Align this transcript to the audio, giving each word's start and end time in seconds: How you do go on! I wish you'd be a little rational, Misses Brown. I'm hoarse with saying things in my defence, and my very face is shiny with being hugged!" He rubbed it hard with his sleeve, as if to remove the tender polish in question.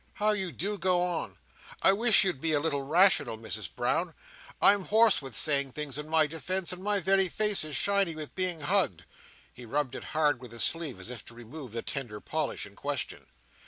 How 0.13 0.31
you 0.31 0.51
do 0.51 0.79
go 0.79 1.03
on! 1.03 1.37
I 1.83 1.93
wish 1.93 2.23
you'd 2.23 2.41
be 2.41 2.53
a 2.53 2.59
little 2.59 2.81
rational, 2.81 3.37
Misses 3.37 3.67
Brown. 3.67 4.15
I'm 4.59 4.85
hoarse 4.85 5.21
with 5.21 5.35
saying 5.35 5.73
things 5.73 5.99
in 5.99 6.09
my 6.09 6.25
defence, 6.25 6.73
and 6.73 6.81
my 6.81 6.99
very 6.99 7.29
face 7.29 7.63
is 7.63 7.75
shiny 7.75 8.15
with 8.15 8.33
being 8.33 8.61
hugged!" 8.61 9.05
He 9.53 9.63
rubbed 9.63 9.93
it 9.93 10.05
hard 10.05 10.41
with 10.41 10.53
his 10.53 10.63
sleeve, 10.63 10.99
as 10.99 11.11
if 11.11 11.23
to 11.25 11.35
remove 11.35 11.71
the 11.71 11.83
tender 11.83 12.19
polish 12.19 12.65
in 12.65 12.73
question. 12.73 13.27